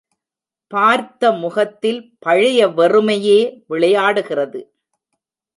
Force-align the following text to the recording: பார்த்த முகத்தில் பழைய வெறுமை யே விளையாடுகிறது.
பார்த்த 0.71 1.31
முகத்தில் 1.33 2.01
பழைய 2.19 2.67
வெறுமை 2.69 3.17
யே 3.23 3.39
விளையாடுகிறது. 3.69 4.61